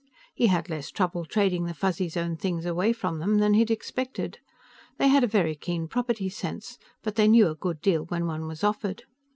[0.33, 3.69] He had less trouble trading the Fuzzies' own things away from them than he had
[3.69, 4.39] expected.
[4.97, 8.47] They had a very keen property sense, but they knew a good deal when one
[8.47, 9.03] was offered.